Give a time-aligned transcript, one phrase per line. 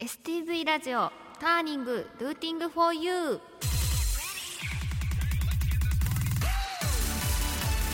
[0.00, 3.40] STV ラジオターニングルーティングフォーユー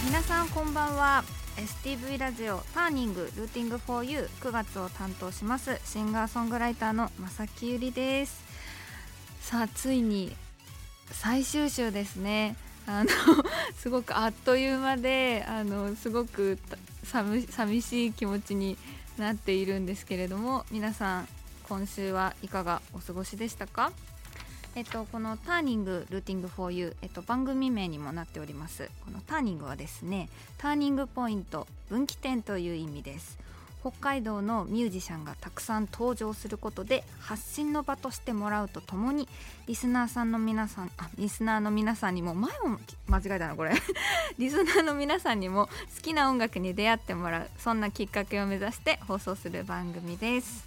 [0.04, 1.25] 皆さんこんばんは。
[1.56, 8.45] STV ラジオターニングルーティングフォーユー9月を担当しますシンガーソングライターの正木ゆりです。
[9.41, 10.36] さあついに
[11.11, 12.57] 最終週ですね。
[12.86, 13.11] あの
[13.79, 16.59] すごくあっという間であのすごく
[17.02, 18.77] 寂寂しい気持ちに
[19.16, 21.29] なっているんですけれども皆さん
[21.69, 23.93] 今週はいかがお過ごしでしたか？
[24.77, 28.91] えっと、このターニングルーティングフォーユー、えっと、番組名にもなっております。
[29.05, 33.39] このターニングはですねターニングポイント分岐点という意味です。
[33.81, 39.28] 北海道のミュージシャンがたくさん登場することで発信の場としてもらうとともに
[39.67, 43.72] リスナーさんの皆さんあリスナーの皆さんにも前も間違えたなこれ。
[44.39, 50.64] リスナーの皆さんにも好きな音楽に出会ってもらうそんなきっかけを目指して放送する番組です。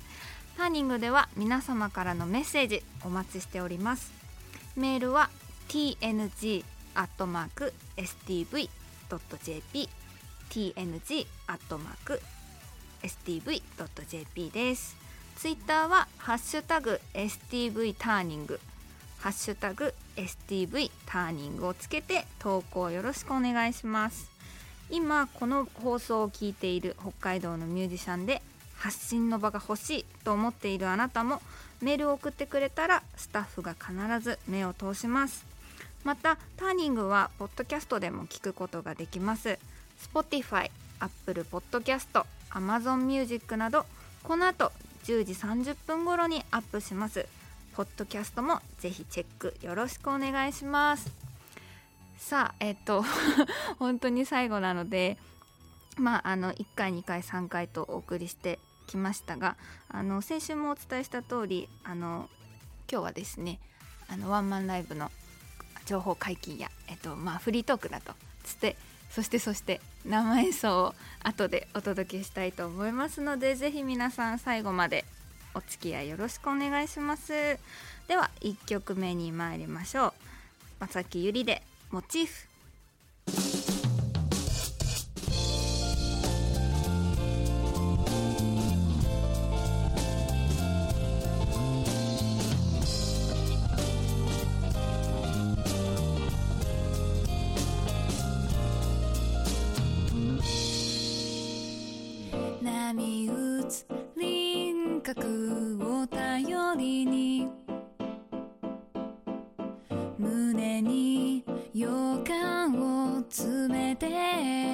[0.58, 4.12] ターニングでは皆様からのメッセージお待ちしております。
[4.76, 5.30] メールは
[5.70, 6.66] tng.stv.jp
[10.50, 11.30] tng.stv.jp
[14.50, 14.98] です。
[15.36, 18.60] ツイッターはハッシュタグ STV ターニング。
[19.20, 24.32] ハッシュタグ STV ターニングをつけて投稿よろしくお願いします。
[24.90, 28.42] 今この放送を聞いている北海道のミュージシャンで
[28.78, 31.42] 発信の場が欲しいと思っているあなたも
[31.82, 35.46] メールを送ってくれたらスタッフが必ず目を通します。
[36.04, 39.60] またターニングはポッドキャストでも聞くことができます。
[40.14, 43.86] Spotify、Apple Podcast、Amazon Music など
[44.24, 44.72] この後
[45.04, 47.28] 10時30分頃にアップします。
[47.76, 51.12] ポッドキャストもぜひチェックよろしくお願いします。
[52.18, 53.04] さあえっと
[53.78, 55.18] 本当に最後なので
[55.98, 59.58] まああの1回2回3回とお送りしてきましたが
[59.90, 62.30] あの先週もお伝えした通りあの
[62.92, 63.60] 今日はですね
[64.08, 65.12] あのワンマンライブの
[65.86, 68.76] 情報解禁や、えっとまあ、フリートークだとつって
[69.10, 75.06] そしてそして生演奏を後でお届けしたいと思いますのでぜひ皆さん最後まで
[75.54, 77.34] お付き合いよろしくお願いします。
[78.08, 80.14] では1曲目に参りましょう。
[80.80, 82.47] 正木ゆりでモチーフ。
[104.16, 107.52] 輪郭を頼りに。
[110.18, 111.88] 胸に予
[112.26, 114.67] 感を詰めて。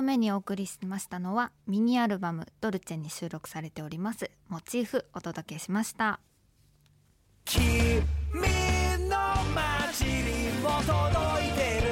[0.00, 6.20] 曲目にお送りしましたのはミニアルバム「ドルチェ」に収録されておりますモチーフお届けしました。
[7.44, 8.00] 君
[9.10, 9.18] の
[9.54, 11.90] 街にも届いてる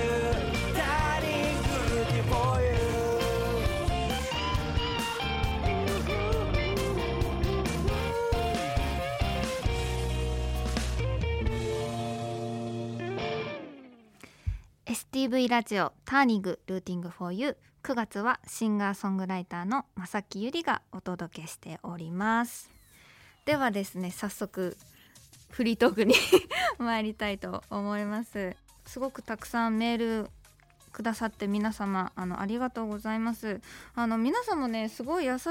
[14.87, 22.70] 「STV ラジオターニングルーティング for you」9月はシンガーソングライターの正木ゆりがお届けしております。
[23.46, 24.76] ではですね早速
[25.50, 26.14] フリートークに
[26.78, 28.56] 参りたいと思います。
[28.84, 30.30] すごくたくさんメール
[30.88, 33.61] くださって皆様あのありがとうございます。
[33.94, 35.44] あの皆さんもねすごい優し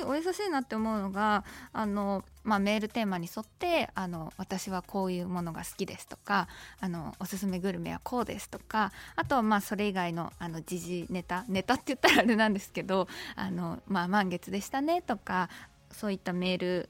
[0.00, 6.46] いお優しいなって思うのがあのまあ、メールテーマに沿ってあの私はこういうものが好きですとか
[6.80, 15.50] あのおすすめグルメはこうですとかあとはまあそれ以外のあの時事ネタネタって言ったらあれなんですけどあの、まあ、満月でしたねとか
[15.90, 16.88] そういったメール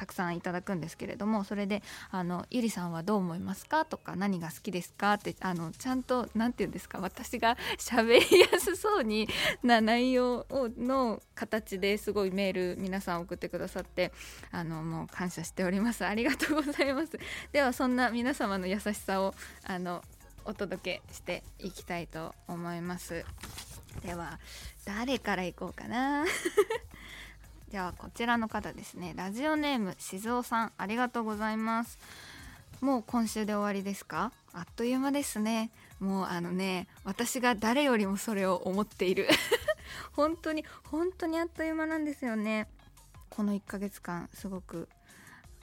[0.00, 9.28] たくさんいただくんですけれどもそれであの「ゆりさんはどう思いますか?」とか「何が好きですか?」ってあのちゃんと何て言うんですか私が 喋りやすそうに
[9.62, 14.10] な内容をの形ですごいメール皆さん送ってくださって
[14.50, 17.18] あのもう感謝しておりますありがとうございます
[17.52, 20.02] ではそんな皆様の優しさをあの
[20.46, 23.26] お届けしていきたいと思います
[24.02, 24.40] では
[24.86, 26.24] 誰からいこうかな？
[27.70, 29.14] じゃあこちらの方ですね。
[29.16, 32.00] ラジオネーム静雄さんありがとうございます。
[32.80, 34.32] もう今週で終わりですか？
[34.52, 35.70] あっという間ですね。
[36.00, 39.28] もうあのね私が誰よりもそれを思っている。
[40.14, 42.68] 本当に本当にあっという間なんですよね。
[43.28, 44.88] この1ヶ月間すごく。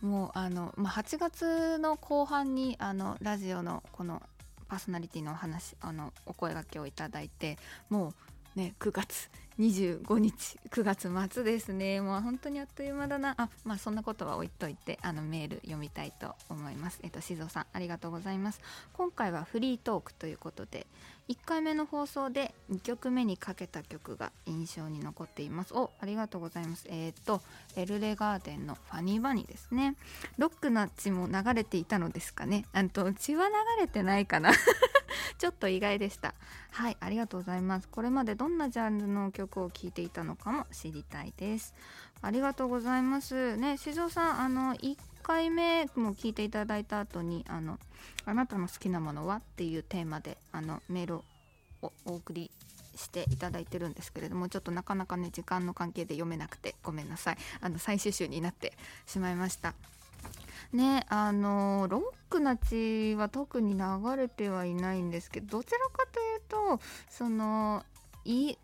[0.01, 4.21] もうあの、まあ、8月の後半にあのラジオのこの
[4.69, 7.57] パーソナリティのお話あのお声がけをいただいて
[7.89, 8.13] も
[8.55, 11.99] うね9月25日9月末ですね。
[11.99, 13.33] もう本当にあっという間だな。
[13.37, 16.99] あまあそんなことは置いといてあのメール読みたいと思います。
[17.01, 18.61] えっと静雄さんありがとうございます。
[18.93, 20.85] 今回はフリートークということで
[21.29, 25.73] 1回目の放送で2曲目にかけた曲が印象に残っています。
[25.73, 26.85] おありがとうございます。
[26.89, 27.41] えっ、と
[27.75, 29.95] エルレガーデンのファニーバニーですね。
[30.37, 32.65] ロックな血も流れていたのですかね。
[32.73, 34.51] あと血は流れてないかな。
[35.37, 36.33] ちょっと意外でした。
[36.71, 37.87] はいありがとうございます。
[37.89, 41.73] これまでどんなジャンルの曲を聴いていたのかも知りたいです。
[42.21, 43.57] ありがとうございます。
[43.57, 47.79] ね静雄さんあの1回目も聞いていただいた後にあの
[48.25, 51.23] あなたの好きなものはっていうテーマであのメールを
[52.05, 52.51] お送り
[52.95, 57.37] していただいてるんですけれどもちょっとなかなかね時間の関係で読めなくてごめんなさい。
[57.61, 58.73] あの最終週になって
[59.05, 59.73] しまいました。
[60.73, 63.83] ねあのロックな血は特に流
[64.17, 66.41] れてはいないんですけどどちらかという
[66.77, 67.85] とその
[68.25, 68.57] い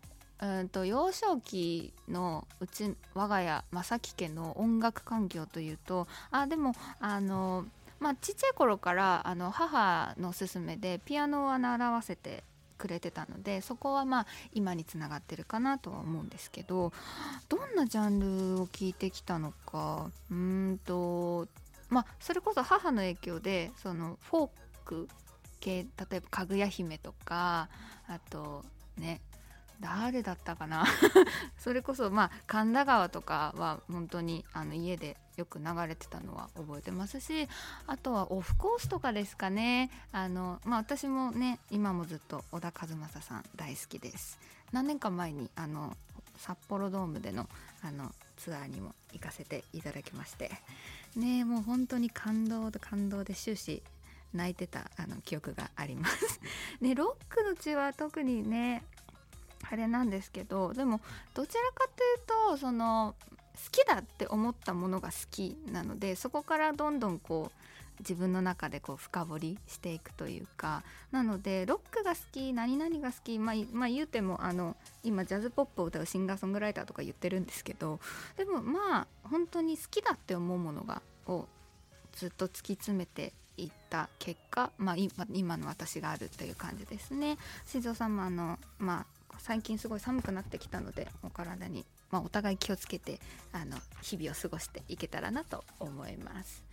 [0.44, 7.64] うんと幼少期のうち我が家正木家の音楽環境というとあでもあの
[7.98, 12.44] まあちっちゃい頃からあの母の勧めでピアノを習わせて
[12.76, 16.92] くれてたのでそこはまあ今につながってるかなとは思うんですけど
[17.48, 20.10] どんなジャンルを聴いてきたのか？
[20.30, 21.48] うんと
[21.88, 24.50] まあそれこそ母の影響でそのフォー
[24.84, 25.08] ク
[25.60, 27.70] 系例えば「かぐや姫」とか
[28.08, 28.62] あと
[28.98, 29.22] ね
[29.80, 30.84] 誰だったかな？
[31.58, 37.48] それこそまあ神田川とかは本当にあの家でよく流れてたのは覚えてますし
[37.86, 39.90] あとはオフコースとかですかね。
[40.12, 44.38] あの、まあ、私もね今もずっと小田和正さん大好きです。
[44.72, 45.96] 何年か前にあの
[46.36, 47.48] 札幌ドームでの
[47.82, 50.50] あのツアーにも行かせていただきまして。
[51.16, 53.82] ねもう本当に感動と感動で終始
[54.32, 56.40] 泣いてたあの記憶があります。
[56.80, 58.82] ねロックの血は特にね
[59.74, 61.00] あれなんですけどでも
[61.34, 63.14] どちらかというとその
[63.54, 67.60] 好きだって思ったものが好きなのでそこからどんどんこう
[68.00, 78.00] 自分の中でこう深掘りしていくというかなのでロックが好き何々が好き、まあ、まあ、言うてもあの今ジャズポップを歌うシンガーソングライターとか言ってるんですけど
[78.36, 81.46] でもまあ本当に好きだって思うものがを
[82.12, 84.96] ずっと突き詰めていった結果、まあ、
[85.32, 87.38] 今の私があるという感じですね。
[87.64, 93.20] 静雄さんもあの、まあ最近すごい寒くなってきたのでお体に、まあ、お互い気をつけて
[93.52, 96.64] あの日々を過ごしていけたらなと思います。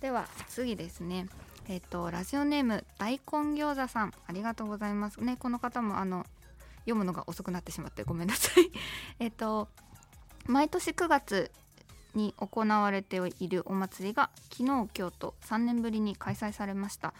[0.00, 1.28] では次ですね。
[1.66, 4.12] えっ、とラジオネーム大根餃子さん。
[4.26, 5.20] ありがとうございます。
[5.22, 6.26] ねこの方もあの
[6.80, 8.70] 読むのが遅くなってしまってごめんなさい。
[9.18, 9.68] えっと
[10.46, 11.50] 毎年9月
[12.14, 17.14] に行われているお祭りが昨日今日と3年ぶりに開催されました。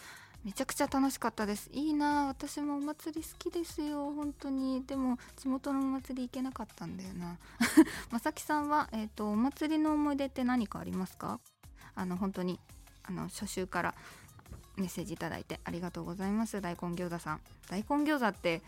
[0.45, 1.71] めちゃくちゃ楽しかったです。
[1.73, 4.13] いいな私もお祭り好きですよ。
[4.13, 4.85] 本当に。
[4.85, 7.39] でも地元のお祭り行けなかったんだよな。
[8.13, 11.41] まさきさんは、えーと、お祭りの思い出って何かありますか？
[11.95, 12.61] あの本当に
[13.05, 13.95] あの初週から
[14.77, 16.61] メッセージいただいてありがとうございます。
[16.61, 17.41] 大根餃子さん。
[17.69, 18.63] 大根餃子って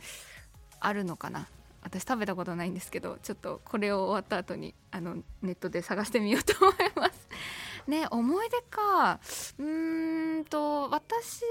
[0.80, 1.47] あるのかな？
[1.83, 7.28] 私食べたことないんですけどちょっとこれを終わった後にあのネットで探してみようと思います。
[7.87, 9.21] ね思い出か。
[9.59, 11.43] うんと私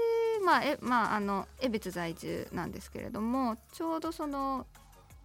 [0.44, 4.66] まあえまああの江別在住なんですけれどもちょうどその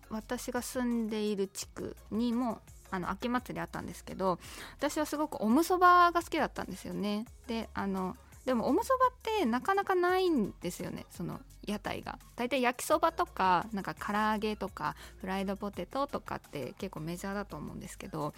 [0.10, 4.39] 私が住んでいる地区にもあの秋祭りあったんですけど
[4.77, 7.25] 私はすごくおむそばが好きだったんですよね。
[7.48, 8.15] であの
[8.46, 12.20] でもおむそばってなかなかないんですよねその屋台が。
[12.36, 18.34] 大体焼きそばとかなんか唐揚げとかフライドポテトとかって結構メジャーだと思うんですけど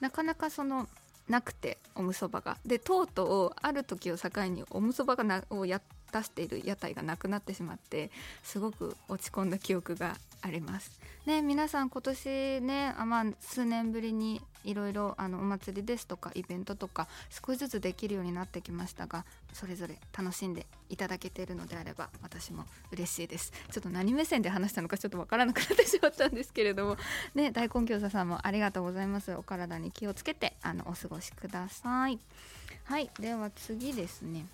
[0.00, 0.88] なかなかその
[1.28, 2.58] なくておむそばが。
[2.64, 5.80] でとうとうある時を境におむそばがなをや
[6.12, 8.10] 出している屋台がなくなってしまって
[8.42, 10.98] すごく落ち込んだ記憶があります。
[11.26, 17.06] ね皆さん今年ねあまあ数年ぶりにいろいろあのお祭りですとかイベントとか
[17.46, 23.52] 少しずつできるようになってきましたがそれぞれ楽しんでいただけているのであれば私も嬉しいです。
[23.70, 26.96] ちょっと何目線で話したのかちょっとわからなくなってしまったんですけれども
[27.34, 29.32] ね大根餃子さんもありがとうございます。
[29.34, 32.18] お体に気をつけてあのお過ごしください。
[32.84, 34.46] はいでは次ですね。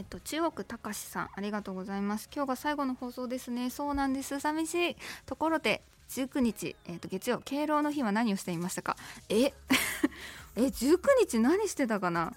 [0.00, 2.30] えっと、中国たかしさんありがとうございます。
[2.34, 3.68] 今日が最後の放送ですね。
[3.68, 4.40] そうなんです。
[4.40, 4.96] 寂しい。
[5.26, 8.96] ところで19日、えっと、月曜敬老の日は何をしていましたか？
[9.28, 9.52] え？
[10.56, 12.32] え19日何してたかな？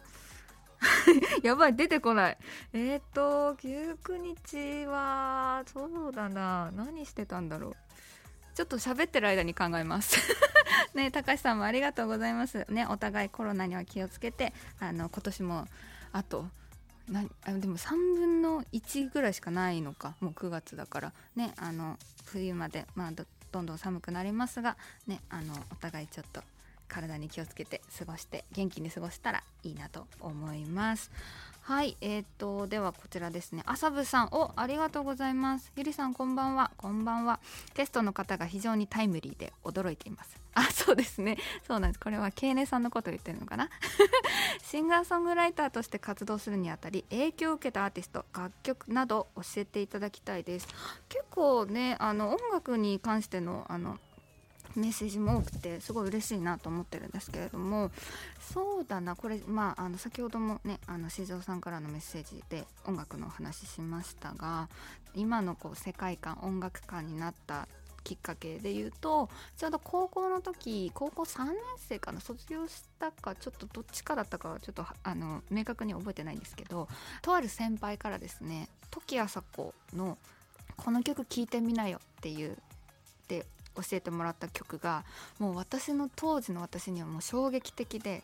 [1.41, 2.37] やばい出てこない。
[2.73, 6.69] えっ、と19日はそうだな。
[6.75, 7.75] 何してたんだろう。
[8.55, 10.17] ちょっと喋ってる間に考えます。
[10.95, 12.65] ね高橋さんもありがとうございます。
[12.67, 15.67] ねお互いコロナには気をつけてあの今年も
[16.11, 16.45] あと
[17.09, 21.13] なあでも3分の1ぐらいしかないのかもう9月だから。
[21.35, 26.41] ねあの冬まで、まあ、どんどん寒くなりますが、ね、あのお互いちょっと
[26.87, 31.11] 体に気をつけて過ごして元気に過ごしたらいいなと思います。
[31.61, 33.63] はいえー、とではこちらですね。
[33.65, 34.27] 朝部さん。
[34.31, 35.71] おありがとうございます。
[35.77, 36.71] ゆりさんこんばんは。
[36.75, 37.39] こんばんは。
[37.73, 40.37] ゲストの方が非常にタイムリーで驚いています。
[40.55, 41.37] あそうですね。
[41.65, 41.99] そうなんです。
[42.01, 43.69] これはケイネさんのこと言ってるのかな。
[44.73, 50.67] シンガーソングライターとして活動するにあたり影響を受けたアーティスト楽曲など教えていただきたいです。
[51.09, 53.99] 結構ねあの音楽に関してのあの
[54.75, 57.91] メッセージも多くてすごい嬉しいなと思ってるんですけれども
[58.39, 64.69] そうだなこれまああの先ほどもねあの四条さんからのメッセージで音楽のお話ししましたが
[65.13, 67.67] 今のこう世界観音楽観になった
[68.03, 76.87] きっかけで言うとちょうど高校の時高校3年生かな卒業したかちょっとどっちかだったかはちょっとあの明確に覚えてないんですけど
[77.21, 80.17] とある先輩からですね時あさこの
[80.77, 82.57] 「この曲聴いてみなよ」っていう
[83.27, 83.45] で
[83.75, 85.03] 教えてもらった曲が
[85.39, 88.23] もう私の当時の私にはもう衝撃的で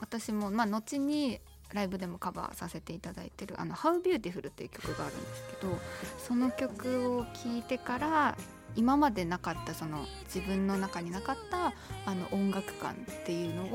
[0.00, 1.40] 私もまあ後に
[1.72, 5.78] ライブでもカバーさせていただいてる「あの How Beautiful」っていう曲があるんですけど
[6.18, 8.36] その曲を聴いてから
[8.76, 11.72] 今までなかったその自分の中になかった
[12.06, 13.68] あの音楽感っていうのを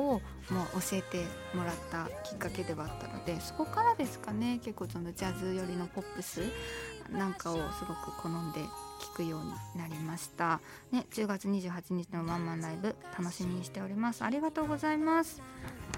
[0.49, 6.41] もう教えてもらったきっかけではあったのでそこからですかね結構そのジャズ寄りのポップス
[7.11, 9.41] なんかをすごく好んで聴くよう
[9.75, 10.59] になりました、
[10.91, 14.23] ね、10月28日のワンマンライブ楽しみにしております。
[14.23, 15.41] ありがとうございます。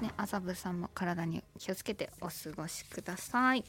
[0.02, 3.64] ね、麻布さんも体に気をつけてお過ごしください。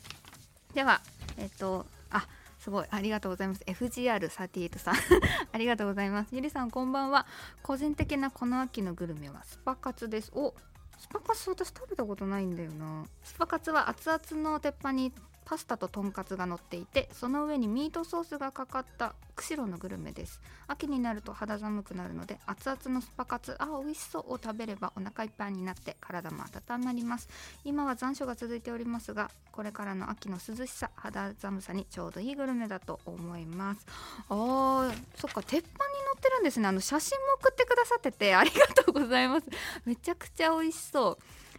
[0.75, 1.01] では
[1.37, 2.27] えっとあ
[2.59, 2.87] すごい。
[2.91, 3.63] ありがとうございます。
[3.67, 4.95] FGR38 さん。
[5.53, 6.35] ありがとうございます。
[6.35, 7.27] ゆりさんこんばんは。
[7.63, 10.33] 個人的なこの秋のグルメはスパカツです。
[10.35, 10.55] お
[10.99, 13.05] スパカツ私食べたことないんだよな。
[13.23, 15.13] スパカツは熱々の鉄板に
[15.49, 20.43] パスタととんかつが乗っていてその上にミートソースがかかった釧路のグルメです。
[20.67, 27.29] 秋になると肌寒くなるので熱々のスパカツあ美味しそうを食べればお腹いっぱいになって体も温まります。
[27.65, 33.87] 今は残暑が続いておりますがこれからの秋の涼しさ肌寒さにちょうどいいグルメだと思います。
[34.29, 36.69] あーそっか鉄板に乗ってるんですね。
[36.69, 39.47] あの写真も送ってくださっててありがとうございます。
[39.87, 41.19] めちゃくちゃ美味しそう。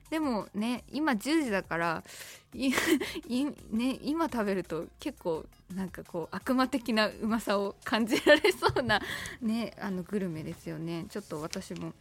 [0.09, 2.03] でもね今10時だから
[2.53, 2.73] い
[3.71, 8.99] ね、今食べると結構なんかこう悪魔的なうまさを感じられそうな、
[9.41, 11.05] ね、あのグルメですよね。
[11.09, 11.93] ちょっと私も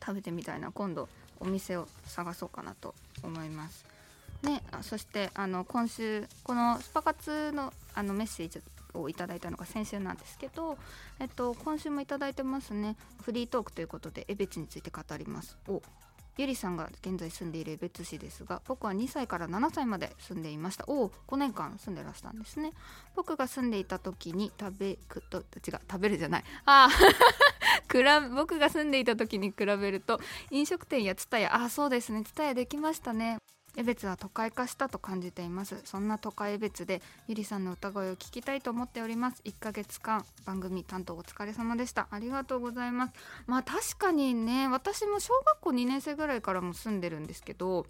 [0.00, 0.72] 食べてみたいな。
[0.72, 1.08] 今度
[1.40, 3.84] お店を探そうかなと思います。
[4.42, 8.62] ね、そしてあの今週このスパ活のあのメッセージ
[8.94, 10.78] をいただいたのが先週なんですけど、
[11.18, 12.96] えっと、今週もいただいてますね。
[13.22, 15.58] フリートークということで江別について語ります。
[15.68, 15.82] お
[16.38, 20.84] ゆりさんが現在住んでいる江別市ですが僕は2歳から7歳まで住んでいました。
[20.86, 22.72] おお5年間住んでらしたんですね。
[23.16, 25.44] 僕が住んでいた時に食べくと違う
[25.90, 26.44] 食べるじゃない。
[26.64, 26.90] ああ
[28.36, 30.20] 僕が住んでいた時に比べると
[30.52, 33.38] 飲食店やツタヤあそうですねツタヤできましたね。
[33.78, 35.80] 江別は都会化したと感じています。
[35.84, 39.40] そんな都会江別でゆりさんの歌声を聞きたいと思っております。
[39.44, 42.08] 1ヶ月間番組担当お疲れ様でした。
[42.10, 43.12] ありがとうございます。
[43.46, 47.86] まあ確かにね私も小学校2年生ぐらいからも住んでるんですけど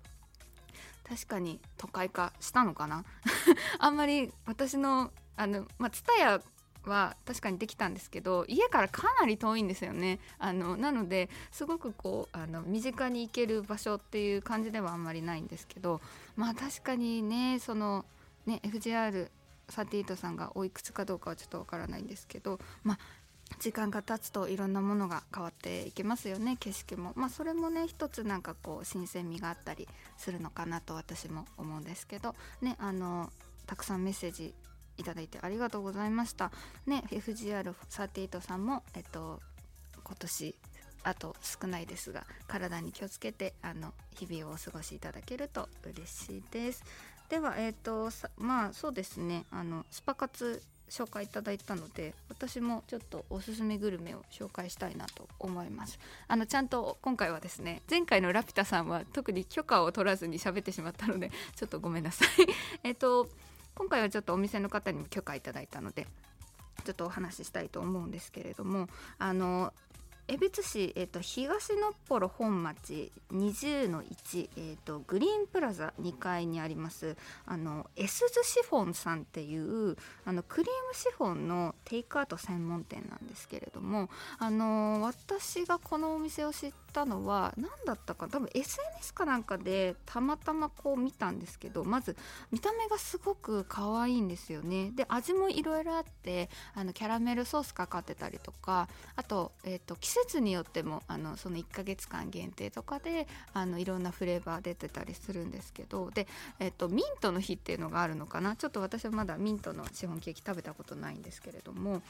[1.09, 3.07] 確かに都会化したのかな？
[3.81, 6.42] あんまり私のあのまあ、蔦屋
[6.88, 10.18] は確かにできたんですけど家からかなり遠いんですよね。
[10.38, 16.01] あのなのですごくこうあの身近に行ける場所っていう感じではあんまりないんですけど
[16.37, 18.05] まあ確かにねその
[18.46, 22.98] ね FGR38 さんがおいくつかどうかはちょっとわからないんですけどまあ
[23.61, 27.12] 時間が経つといろんなものが変わっていきますよね景色も。
[27.16, 33.33] まあそれもね一つなんかこう新鮮味があったりするのかなと私も思うんですけどねあの
[33.66, 34.55] たくさんメッセージ
[34.98, 36.52] いただいてありがとうございました。
[36.87, 39.40] ね FGR38 さんもえっと
[40.04, 40.54] 今年
[41.04, 46.84] あと少ないですが体に気をつけてあの日々をお過ごしいただけると嬉しいです。
[47.28, 49.44] ではえっ、とまあそうですね。
[49.50, 55.98] あのスパ活紹介いただいたので私もちょっとおすすめグルメを紹介したいなと思います。
[56.26, 62.28] あのちゃんと今回はですね前回のラピュタさんは特に許可を取らずに喋ってしまったのでちょっとごめんなさい。
[62.82, 63.28] えっと
[63.78, 66.08] 今回はちょっとお店の方にも許可いただいたので
[66.84, 68.88] ちょっとお話ししたいと思うんですけれども
[69.20, 69.72] あの
[70.30, 92.16] 江別市、えーと、東のっぽろ本町20の1、えーと、グリーンプラザ2階にありますあのエスズシフォンさんっていうあのクリームシフォンのテイクアウト専門店なんですけれどもあの私がこのお店を知ったのは何だったか多分 SNS かなんかでたまたまこう見たんですけどまず
[92.52, 94.90] 見た目がすごく可愛いんですよね。
[94.94, 106.28] で味もいろいろあってあのキャラメルソースかかってたりとかあと,、えーと季節節によってもあのその1ヶ月間限定とかであのいろんなフレーバー出てたりするんですけどで、
[106.61, 108.54] えっと、ミントの日っていうのがあるのかな？
[108.54, 112.02] ちょっと私はまだミントのシフォンケーキ食べたことないんですけれども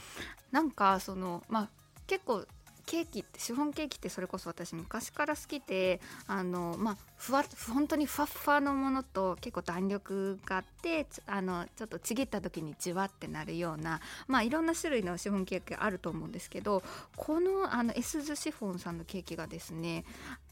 [0.50, 1.68] なんかそのまあ
[2.06, 2.44] 結構
[2.88, 16.82] ケーキってシフォンケーキってそれこそ私昔から好きであのまあふわ本当にふわふわのものと結構弾力があってあのちょっとちぎった時にじわってなるようなまあいろんな種類のシフォンケーキあると思うんですけど
[17.14, 20.04] このあのエスズシフォンさんのケーキがですね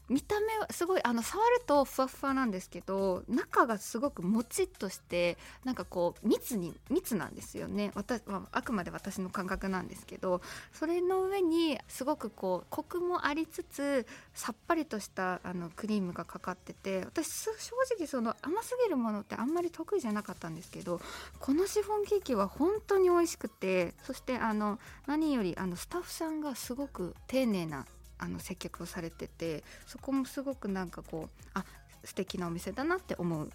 [0.09, 7.91] 見た目はすごいあの触るとふわふわなんですけど中がすごくもちっとしてなんかこう密に密なんですよね。
[7.95, 10.41] 私、まあ、あくまで私の感覚なんですけど
[10.71, 17.51] それの上にすごくこうコクもありつつさっぱりとしたあのクリームがかかってて私正
[17.97, 21.01] 直その甘すぎるものってあんまり得意じゃなかったんですけど
[21.39, 27.85] このシフォンケーキは本当に美味しくてそしてあの何よりあのスタッフさんがすごく丁寧な
[28.17, 31.65] あの接客をされててそこもすごくなんかこうあ
[32.03, 33.49] 素敵なお店だなって思う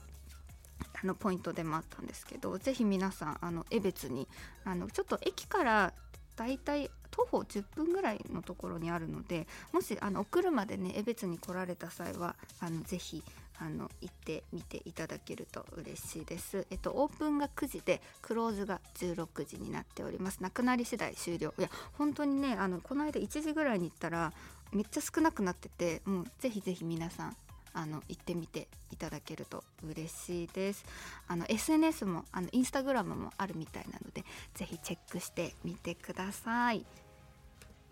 [1.03, 4.29] あのポイントでもあったんですけど是非皆さんあの江別に
[4.65, 5.93] あのちょっと駅から
[6.37, 13.23] だいたい徒歩10分ぐらいのところにあるのでもしあのお車でね江別に来られた際はあのぜひ
[13.63, 16.67] あの行ってみていただけると嬉しいです。
[16.71, 20.43] えっとオープンが9時でクローズが16時になっております。
[20.43, 21.55] なくなり次第終了。
[21.57, 24.33] いや本当にねあのこの間1時ぐらいに行ったら
[24.73, 27.37] めっちゃ少なくなってて、もうぜひぜひ皆さん
[27.73, 30.85] あの行ってみていただけると嬉しいです。
[31.29, 36.85] あの SNS もあのインスタグラムもあるみたいなのでぜひチェックしてみてください。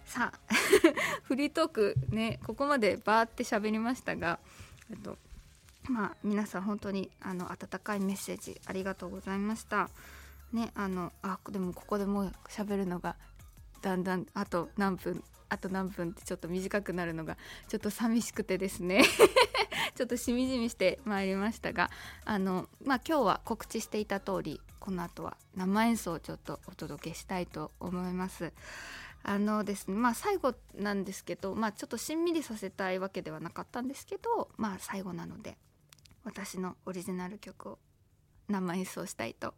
[0.04, 0.54] さあ
[1.22, 4.40] フリートークねここまでバーって喋りましたが、
[4.90, 5.16] えっと
[5.88, 9.88] まあ、皆さん本当にあの温かいメッセージありがとうございました。
[10.52, 13.16] ねあのあでもここでもう喋るのが
[13.82, 17.36] だんだんあと何分あと何分ってちょっと短くなるのが
[17.68, 19.02] ちょっと寂しくてですね
[19.96, 21.90] ちょっとしみじみしてまいりましたが
[22.24, 28.52] あの、まあ、今日は告知していた通りこの後は生演奏をちょっとお届けしたいと思います。
[29.22, 35.58] あのですねまあ最後なんですけど、まあ、ちょっとしんみりさせたいわけではなかったんですけどまあ最後なので
[36.24, 37.78] 私のオリジナル曲を
[38.48, 39.54] 生演奏したいと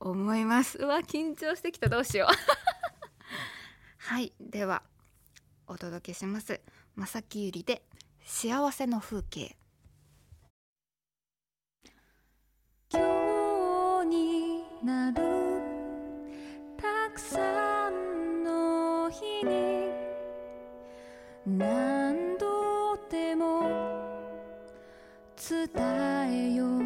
[0.00, 0.78] 思います。
[0.78, 1.88] うわ緊張してきた。
[1.88, 2.28] どうしよう。
[3.98, 4.32] はい。
[4.40, 4.82] では
[5.66, 6.60] お届けします。
[6.96, 7.82] 正木ゆりで
[8.24, 9.56] 幸せの風景。
[12.90, 15.16] 今日になる
[16.76, 19.90] たくさんの日に
[21.44, 21.97] 何度
[25.48, 26.77] 伝えよう。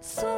[0.00, 0.29] そ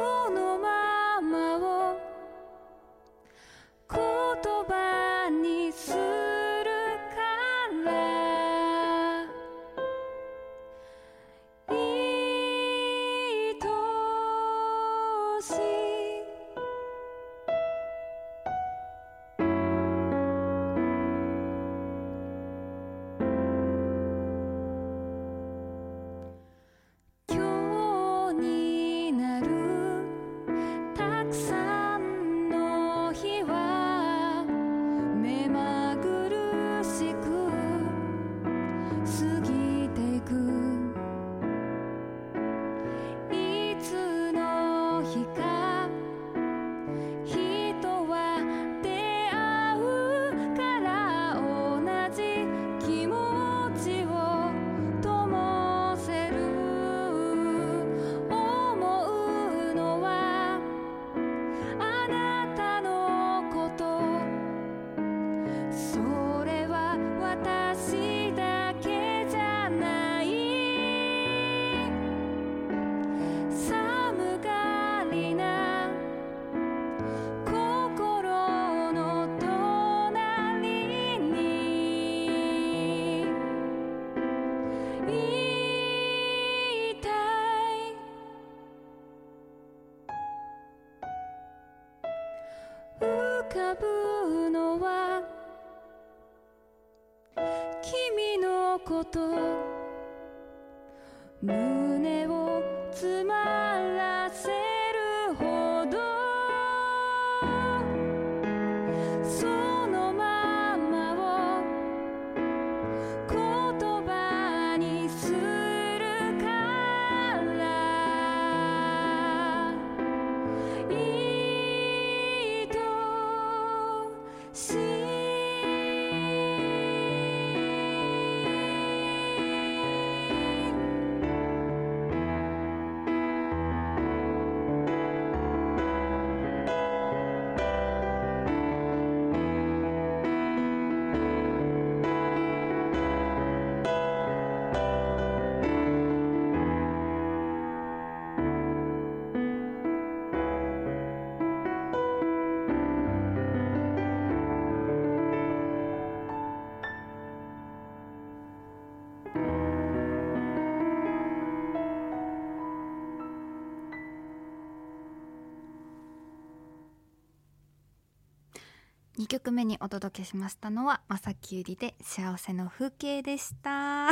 [169.19, 174.09] 2曲目にお届けしましたのはまさきゆりで幸せの風景でした。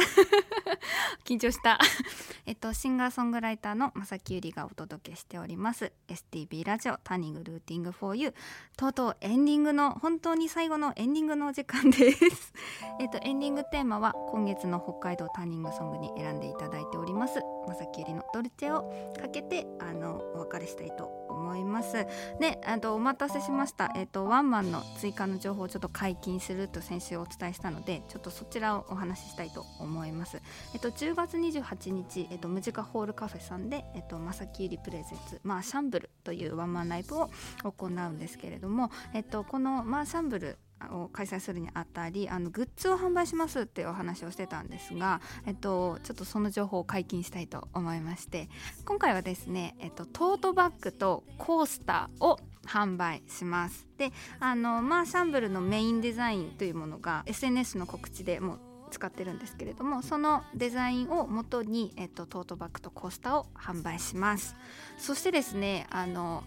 [1.26, 1.80] 緊張した。
[2.46, 5.92] えっとシンガーソングライターのまさきゆりがお届けしております。
[6.08, 8.36] STB ラジオターニングルーティング for you
[8.78, 12.54] とうとうエンディングの本当に最後のエンディングのお時間です。
[13.02, 22.06] えっとエンディングテーマは今月の北海道ターニングソングに選んでいただいておりますまさきゆりのドルチェをかけてあのお別れしたいと思います思います。
[22.40, 23.92] であとお待たせしました。
[23.96, 30.42] えっとワンマンの追加の情報をちょっと解禁すると先週お伝えしたのでちょっとそちらをお話ししたいと思います。
[30.74, 37.30] えっと10月28日えっとムジカホールカフェさんでえっとまさきゆりプレゼンツまあシャンブルというワンマンライブを
[37.64, 40.58] 行うんですけれどもえっとこのまあシャンブル
[40.92, 48.50] を開催するにあたりあのグッズを販売しますっていうお話をしてたんですが、えっと、ちょっとその情報を解禁したいと思いまして
[48.86, 53.88] 今回はですね、えっと、トートバッグとコースターを販売します。
[53.98, 58.60] であのまあシャンブルのメインデザインというものが SNS の告知でもう
[58.92, 64.56] 使ってるんですけれどもそのデザインを元に、えっと、トートバッグとコースターを販売します。
[64.98, 66.44] そしてですねあの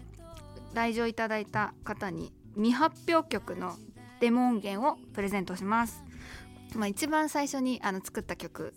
[0.73, 3.75] 来場いただいた方に未発表曲の
[4.25, 6.03] デモ音源をプレゼントします、
[6.73, 8.73] まあ、一番最初にあの作った曲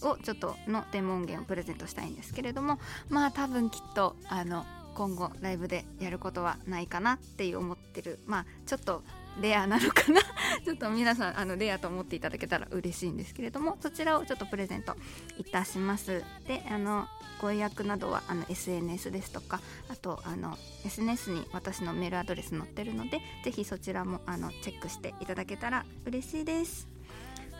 [0.00, 8.20] をちょっとのデモ音源をプレゼントしたいんですけれどもまあ多分きっとあの今後ライブでやることはないかなっていう思ってる。
[8.26, 9.02] まあちょっと
[9.40, 10.20] レアなのかな？
[10.64, 14.96] ちょっと皆さんあのレアと思っていただけたら嬉しいんですけれどもそちらをちょっとプレゼント
[15.38, 16.22] いたします。
[16.46, 17.06] であの
[17.40, 26.91] ご予約などはあの SNS ですとかあとあの SNS に私のメールアドレス載ってるのでぜひそちらもあのチェックしていただけたら嬉しいです。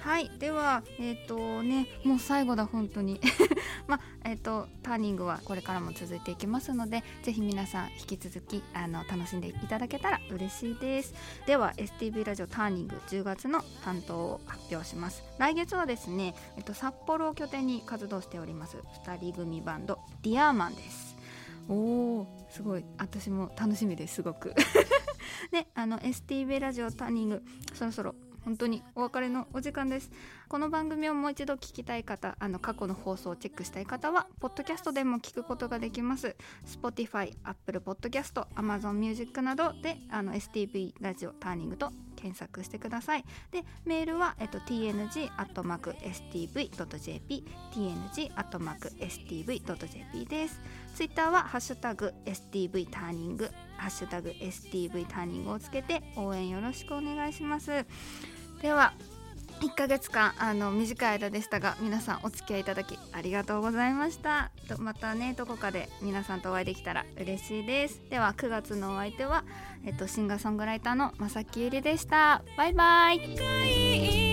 [0.03, 3.21] はいではえっ、とねもう最後だ本当に。
[3.87, 11.15] まあえっ、とターニングはこれからも続いていきますのでぜひ皆さん引き続きあの楽しんでいただけたら嬉しいです。
[11.47, 15.23] では STV ラジオターニング10月の担当を発表します。
[15.39, 21.17] 来月はですね、えっと、札幌を拠点に活動しております2人組バンドディアーマンです。
[21.69, 22.85] おーすごい。
[22.99, 24.53] 私も楽しみですすごく。
[25.53, 30.11] で あの STV ラジオターニングそろそろ本当にお別れのお時間です。
[30.53, 36.37] この番組をもう一度聞きたい方あの過去の放送をチェックしたい方はポッドキャストでも聞くことができます。
[36.67, 43.25] Spotify、Apple Podcast、Amazon Music などであの STV ラジオターニングと検索してください。
[43.51, 45.31] でメールは、えっと、tng.stv.jp
[47.73, 49.47] tng.stv.jp
[50.27, 50.61] です。
[50.95, 57.87] ツイッターはハッシュタグ STV ターニングハッシュタグ STV ターニングをつけて応援よろしくお願いします。
[58.61, 58.93] では
[59.61, 64.51] 1ヶ月間あの短い間でしたが皆さんお付き合いいただきありがとうございました。
[64.79, 68.01] またねどこかで皆さんとお会いできたら嬉しいです。
[68.11, 69.45] では9月のお相手は、
[69.85, 72.43] えっと、シンガーソングライターのまさきゆりでした。
[72.57, 74.32] バイバイ。